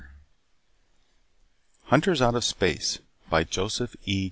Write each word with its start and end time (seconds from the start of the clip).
net 0.01 0.09
HUNTERS 1.91 2.23
OUT 2.23 2.33
OF 2.33 2.43
SPACE 2.43 2.97
By 3.29 3.43
JOSEPH 3.43 3.95
E. 4.05 4.19